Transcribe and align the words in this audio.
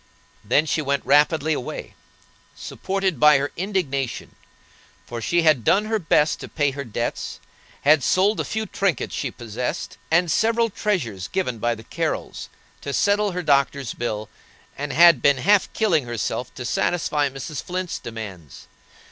Then 0.43 0.65
she 0.65 0.81
went 0.81 1.05
rapidly 1.05 1.53
away, 1.53 1.93
supported 2.55 3.19
by 3.19 3.37
her 3.37 3.51
indignation, 3.55 4.35
for 5.05 5.21
she 5.21 5.43
had 5.43 5.63
done 5.63 5.85
her 5.85 5.99
best 5.99 6.39
to 6.39 6.47
pay 6.49 6.71
her 6.71 6.83
debts; 6.83 7.39
had 7.81 8.01
sold 8.03 8.37
the 8.37 8.43
few 8.43 8.65
trinkets 8.65 9.13
she 9.13 9.29
possessed, 9.29 9.99
and 10.09 10.31
several 10.31 10.71
treasures 10.71 11.27
given 11.27 11.59
by 11.59 11.75
the 11.75 11.83
Carrols, 11.83 12.49
to 12.81 12.93
settle 12.93 13.33
her 13.33 13.43
doctor's 13.43 13.93
bill, 13.93 14.27
and 14.75 14.91
had 14.91 15.21
been 15.21 15.37
half 15.37 15.71
killing 15.71 16.05
herself 16.07 16.51
to 16.55 16.65
satisfy 16.65 17.29
Mrs. 17.29 17.61
Flint's 17.61 17.99
demands. 17.99 18.65